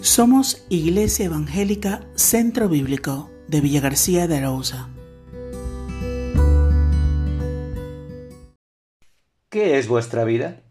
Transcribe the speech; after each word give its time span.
Somos 0.00 0.64
Iglesia 0.68 1.26
Evangélica 1.26 2.06
Centro 2.14 2.68
Bíblico 2.68 3.30
de 3.48 3.60
Villa 3.60 3.80
García 3.80 4.28
de 4.28 4.36
Arauza. 4.36 4.88
¿Qué 9.48 9.76
es 9.76 9.88
vuestra 9.88 10.22
vida? 10.22 10.62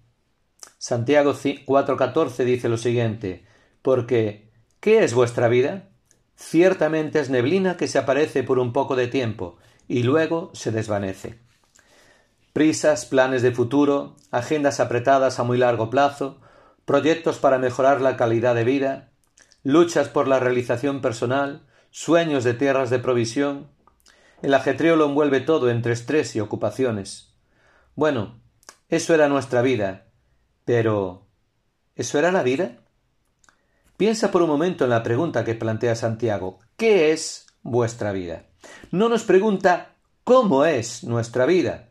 Santiago 0.78 1.34
4:14 1.34 2.46
dice 2.46 2.70
lo 2.70 2.78
siguiente, 2.78 3.45
porque 3.82 4.50
¿qué 4.80 5.04
es 5.04 5.13
vuestra 5.13 5.50
vida? 5.50 5.89
Ciertamente 6.38 7.20
es 7.20 7.30
neblina 7.30 7.75
que 7.75 7.89
se 7.89 7.98
aparece 7.98 8.44
por 8.44 8.59
un 8.59 8.71
poco 8.71 8.96
de 8.96 9.07
tiempo 9.07 9.57
y 9.89 10.04
luego 10.04 10.52
se 10.54 10.71
desvanece. 10.71 11.38
Prisas, 12.54 13.05
planes 13.05 13.41
de 13.41 13.52
futuro, 13.52 14.16
agendas 14.32 14.80
apretadas 14.80 15.38
a 15.39 15.44
muy 15.44 15.57
largo 15.57 15.89
plazo, 15.89 16.39
proyectos 16.86 17.39
para 17.39 17.57
mejorar 17.57 18.00
la 18.00 18.16
calidad 18.16 18.55
de 18.55 18.64
vida, 18.64 19.12
luchas 19.67 20.07
por 20.07 20.30
la 20.30 20.39
realización 20.39 21.02
personal, 21.02 21.67
sueños 21.91 22.45
de 22.45 22.53
tierras 22.53 22.89
de 22.89 22.99
provisión. 22.99 23.67
El 24.41 24.53
ajetreo 24.53 24.95
lo 24.95 25.08
envuelve 25.08 25.41
todo 25.41 25.70
entre 25.70 25.91
estrés 25.91 26.38
y 26.38 26.39
ocupaciones. 26.39 27.34
Bueno, 27.94 28.39
eso 28.88 29.13
era 29.13 29.27
nuestra 29.27 29.61
vida. 29.61 30.05
Pero 30.63 31.27
¿eso 31.98 32.17
era 32.17 32.31
la 32.31 32.44
vida? 32.44 32.77
Piensa 33.98 34.31
por 34.31 34.41
un 34.41 34.48
momento 34.48 34.85
en 34.85 34.89
la 34.89 35.03
pregunta 35.03 35.44
que 35.44 35.53
plantea 35.53 35.95
Santiago. 35.95 36.59
¿Qué 36.77 37.11
es 37.11 37.47
vuestra 37.61 38.13
vida? 38.13 38.45
No 38.91 39.09
nos 39.09 39.23
pregunta 39.23 39.95
cómo 40.23 40.63
es 40.63 41.03
nuestra 41.03 41.45
vida, 41.45 41.89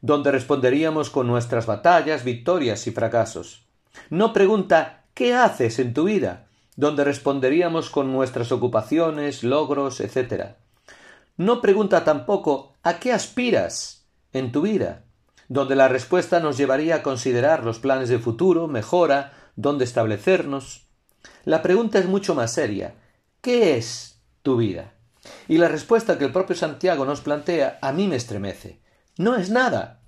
donde 0.00 0.30
responderíamos 0.30 1.10
con 1.10 1.26
nuestras 1.26 1.66
batallas, 1.66 2.22
victorias 2.22 2.86
y 2.86 2.92
fracasos. 2.92 3.66
No 4.10 4.32
pregunta 4.32 5.06
¿qué 5.12 5.34
haces 5.34 5.80
en 5.80 5.92
tu 5.92 6.04
vida? 6.04 6.45
Donde 6.76 7.04
responderíamos 7.04 7.90
con 7.90 8.12
nuestras 8.12 8.52
ocupaciones, 8.52 9.42
logros, 9.42 10.00
etc. 10.00 10.56
No 11.36 11.60
pregunta 11.60 12.04
tampoco 12.04 12.74
¿a 12.82 12.98
qué 12.98 13.12
aspiras 13.12 14.06
en 14.32 14.52
tu 14.52 14.62
vida? 14.62 15.06
donde 15.48 15.76
la 15.76 15.88
respuesta 15.88 16.40
nos 16.40 16.56
llevaría 16.56 16.96
a 16.96 17.02
considerar 17.02 17.64
los 17.64 17.78
planes 17.78 18.08
de 18.08 18.18
futuro, 18.18 18.66
mejora, 18.66 19.32
dónde 19.54 19.84
establecernos. 19.84 20.88
La 21.44 21.62
pregunta 21.62 21.98
es 21.98 22.06
mucho 22.06 22.34
más 22.34 22.52
seria. 22.52 22.94
¿Qué 23.40 23.76
es 23.76 24.20
tu 24.42 24.56
vida? 24.56 24.94
Y 25.48 25.58
la 25.58 25.68
respuesta 25.68 26.18
que 26.18 26.24
el 26.24 26.32
propio 26.32 26.56
Santiago 26.56 27.04
nos 27.04 27.20
plantea 27.20 27.78
a 27.80 27.92
mí 27.92 28.06
me 28.08 28.16
estremece. 28.16 28.80
No 29.18 29.36
es 29.36 29.50
nada. 29.50 30.00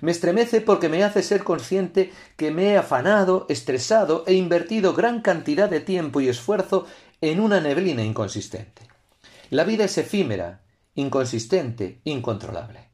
Me 0.00 0.12
estremece 0.12 0.60
porque 0.60 0.88
me 0.88 1.04
hace 1.04 1.22
ser 1.22 1.44
consciente 1.44 2.12
que 2.36 2.50
me 2.50 2.68
he 2.68 2.76
afanado, 2.76 3.46
estresado 3.48 4.24
e 4.26 4.34
invertido 4.34 4.94
gran 4.94 5.20
cantidad 5.20 5.68
de 5.68 5.80
tiempo 5.80 6.20
y 6.20 6.28
esfuerzo 6.28 6.86
en 7.20 7.40
una 7.40 7.60
neblina 7.60 8.02
inconsistente. 8.02 8.82
La 9.50 9.64
vida 9.64 9.84
es 9.84 9.98
efímera, 9.98 10.62
inconsistente, 10.94 12.00
incontrolable. 12.04 12.90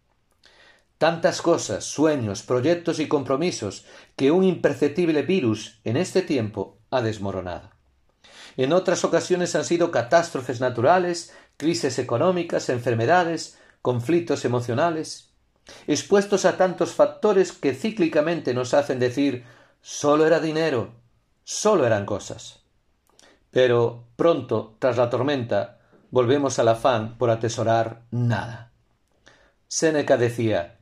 Tantas 0.98 1.42
cosas, 1.42 1.84
sueños, 1.84 2.42
proyectos 2.42 3.00
y 3.00 3.08
compromisos 3.08 3.84
que 4.16 4.30
un 4.30 4.44
imperceptible 4.44 5.22
virus 5.22 5.80
en 5.84 5.98
este 5.98 6.22
tiempo 6.22 6.78
ha 6.90 7.02
desmoronado. 7.02 7.70
En 8.56 8.72
otras 8.72 9.04
ocasiones 9.04 9.54
han 9.54 9.66
sido 9.66 9.90
catástrofes 9.90 10.60
naturales, 10.60 11.34
crisis 11.58 11.98
económicas, 11.98 12.70
enfermedades, 12.70 13.58
conflictos 13.82 14.46
emocionales, 14.46 15.25
expuestos 15.86 16.44
a 16.44 16.56
tantos 16.56 16.92
factores 16.92 17.52
que 17.52 17.74
cíclicamente 17.74 18.54
nos 18.54 18.74
hacen 18.74 18.98
decir 18.98 19.44
solo 19.80 20.26
era 20.26 20.40
dinero, 20.40 20.92
solo 21.44 21.86
eran 21.86 22.06
cosas. 22.06 22.60
Pero 23.50 24.04
pronto, 24.16 24.76
tras 24.78 24.96
la 24.96 25.10
tormenta, 25.10 25.78
volvemos 26.10 26.58
al 26.58 26.68
afán 26.68 27.16
por 27.18 27.30
atesorar 27.30 28.02
nada. 28.10 28.72
Séneca 29.68 30.16
decía 30.16 30.76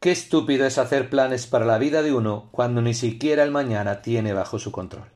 Qué 0.00 0.12
estúpido 0.12 0.66
es 0.66 0.76
hacer 0.76 1.08
planes 1.08 1.46
para 1.46 1.64
la 1.64 1.78
vida 1.78 2.02
de 2.02 2.12
uno 2.12 2.50
cuando 2.50 2.82
ni 2.82 2.92
siquiera 2.92 3.42
el 3.42 3.50
mañana 3.50 4.02
tiene 4.02 4.34
bajo 4.34 4.58
su 4.58 4.70
control. 4.70 5.10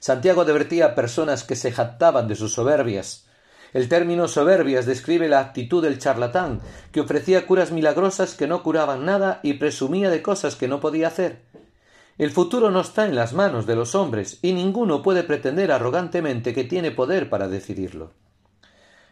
Santiago 0.00 0.40
advertía 0.40 0.86
a 0.86 0.94
personas 0.94 1.44
que 1.44 1.54
se 1.54 1.70
jactaban 1.70 2.26
de 2.26 2.34
sus 2.34 2.54
soberbias. 2.54 3.26
El 3.72 3.88
término 3.88 4.26
soberbias 4.26 4.86
describe 4.86 5.28
la 5.28 5.40
actitud 5.40 5.82
del 5.82 5.98
charlatán, 5.98 6.60
que 6.90 7.00
ofrecía 7.00 7.46
curas 7.46 7.70
milagrosas 7.70 8.34
que 8.34 8.48
no 8.48 8.62
curaban 8.62 9.04
nada 9.04 9.40
y 9.42 9.54
presumía 9.54 10.10
de 10.10 10.22
cosas 10.22 10.56
que 10.56 10.68
no 10.68 10.80
podía 10.80 11.08
hacer. 11.08 11.42
El 12.18 12.30
futuro 12.30 12.70
no 12.70 12.80
está 12.80 13.06
en 13.06 13.14
las 13.14 13.32
manos 13.32 13.66
de 13.66 13.76
los 13.76 13.94
hombres, 13.94 14.40
y 14.42 14.52
ninguno 14.52 15.02
puede 15.02 15.22
pretender 15.22 15.72
arrogantemente 15.72 16.52
que 16.52 16.64
tiene 16.64 16.90
poder 16.90 17.30
para 17.30 17.48
decidirlo. 17.48 18.12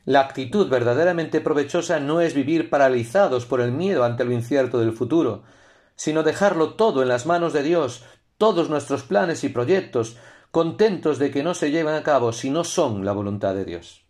La 0.04 0.20
actitud 0.20 0.68
verdaderamente 0.68 1.40
provechosa 1.40 2.00
no 2.00 2.20
es 2.20 2.34
vivir 2.34 2.68
paralizados 2.68 3.46
por 3.46 3.60
el 3.60 3.72
miedo 3.72 4.04
ante 4.04 4.24
lo 4.24 4.32
incierto 4.32 4.80
del 4.80 4.92
futuro, 4.92 5.44
sino 5.96 6.22
dejarlo 6.22 6.74
todo 6.74 7.02
en 7.02 7.08
las 7.08 7.26
manos 7.26 7.52
de 7.52 7.62
Dios, 7.62 8.04
todos 8.38 8.70
nuestros 8.70 9.02
planes 9.02 9.44
y 9.44 9.50
proyectos, 9.50 10.16
contentos 10.50 11.18
de 11.18 11.30
que 11.30 11.42
no 11.42 11.54
se 11.54 11.70
lleven 11.70 11.94
a 11.94 12.02
cabo 12.02 12.32
si 12.32 12.50
no 12.50 12.64
son 12.64 13.04
la 13.04 13.12
voluntad 13.12 13.54
de 13.54 13.64
Dios. 13.64 14.07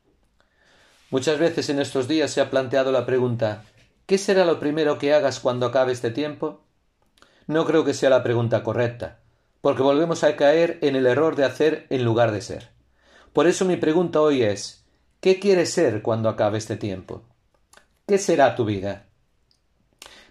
Muchas 1.10 1.38
veces 1.38 1.70
en 1.70 1.80
estos 1.80 2.06
días 2.06 2.30
se 2.30 2.40
ha 2.40 2.50
planteado 2.50 2.92
la 2.92 3.06
pregunta 3.06 3.64
¿Qué 4.04 4.18
será 4.18 4.44
lo 4.44 4.60
primero 4.60 4.98
que 4.98 5.14
hagas 5.14 5.40
cuando 5.40 5.66
acabe 5.66 5.92
este 5.92 6.10
tiempo? 6.10 6.62
No 7.46 7.64
creo 7.64 7.84
que 7.84 7.94
sea 7.94 8.10
la 8.10 8.22
pregunta 8.22 8.62
correcta, 8.62 9.20
porque 9.60 9.82
volvemos 9.82 10.22
a 10.22 10.36
caer 10.36 10.78
en 10.82 10.96
el 10.96 11.06
error 11.06 11.34
de 11.34 11.44
hacer 11.44 11.86
en 11.88 12.04
lugar 12.04 12.32
de 12.32 12.42
ser. 12.42 12.70
Por 13.32 13.46
eso 13.46 13.64
mi 13.64 13.76
pregunta 13.76 14.20
hoy 14.20 14.42
es 14.42 14.84
¿Qué 15.20 15.40
quieres 15.40 15.70
ser 15.70 16.02
cuando 16.02 16.28
acabe 16.28 16.58
este 16.58 16.76
tiempo? 16.76 17.22
¿Qué 18.06 18.18
será 18.18 18.54
tu 18.54 18.64
vida? 18.64 19.06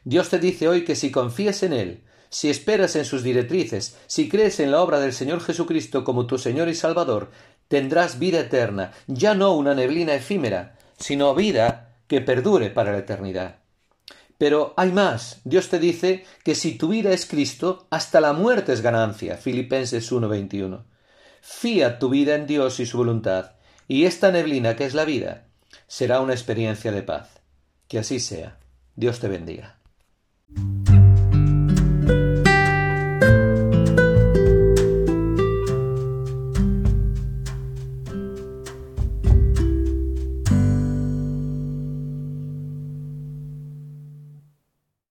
Dios 0.04 0.30
te 0.30 0.40
dice 0.40 0.68
hoy 0.68 0.86
que 0.86 0.96
si 0.96 1.12
confías 1.12 1.64
en 1.64 1.74
Él, 1.74 2.04
si 2.30 2.50
esperas 2.50 2.96
en 2.96 3.06
sus 3.06 3.24
directrices, 3.24 3.98
si 4.08 4.30
crees 4.30 4.59
en 4.59 4.72
la 4.72 4.82
obra 4.82 5.00
del 5.00 5.14
Señor 5.14 5.42
Jesucristo 5.42 6.04
como 6.04 6.28
tu 6.28 6.38
Señor 6.38 6.70
y 6.70 6.76
Salvador, 6.76 7.32
tendrás 7.67 8.19
vida 8.19 8.39
eterna, 8.39 8.94
ya 9.07 9.33
no 9.33 9.53
una 9.53 9.75
neblina 9.75 10.13
efímera, 10.13 10.78
sino 10.97 11.35
vida 11.35 11.95
que 12.07 12.22
perdure 12.22 12.69
para 12.69 12.91
la 12.91 13.00
eternidad. 13.00 13.57
Pero 14.38 14.73
hay 14.78 14.91
más. 14.91 15.41
Dios 15.44 15.69
te 15.69 15.79
dice 15.79 16.25
que 16.44 16.55
si 16.55 16.78
tu 16.78 16.89
vida 16.89 17.11
es 17.11 17.25
Cristo, 17.25 17.88
hasta 17.89 18.22
la 18.22 18.33
muerte 18.33 18.73
es 18.73 18.81
ganancia. 18.81 19.38
Filipenses 19.38 20.11
1:21. 20.11 20.85
Fía 21.41 21.97
tu 21.97 22.09
vida 22.09 22.35
en 22.35 22.45
Dios 22.45 22.79
y 22.79 22.85
su 22.85 22.97
voluntad 22.97 23.57
y 23.88 24.05
esta 24.05 24.31
neblina 24.31 24.75
que 24.75 24.85
es 24.85 24.94
la 24.94 25.05
vida 25.05 25.47
será 25.88 26.19
una 26.19 26.34
experiencia 26.34 26.91
de 26.91 27.03
paz. 27.03 27.41
Que 27.88 27.99
así 27.99 28.19
sea. 28.19 28.59
Dios 28.95 29.19
te 29.19 29.29
bendiga. 29.29 29.79